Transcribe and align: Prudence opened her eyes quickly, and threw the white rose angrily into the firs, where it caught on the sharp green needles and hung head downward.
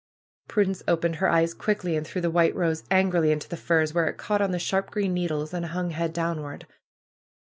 Prudence 0.47 0.81
opened 0.87 1.17
her 1.17 1.29
eyes 1.29 1.53
quickly, 1.53 1.95
and 1.95 2.07
threw 2.07 2.21
the 2.21 2.31
white 2.31 2.55
rose 2.55 2.83
angrily 2.89 3.31
into 3.31 3.47
the 3.47 3.55
firs, 3.55 3.93
where 3.93 4.07
it 4.07 4.17
caught 4.17 4.41
on 4.41 4.49
the 4.49 4.57
sharp 4.57 4.89
green 4.89 5.13
needles 5.13 5.53
and 5.53 5.67
hung 5.67 5.91
head 5.91 6.11
downward. 6.11 6.65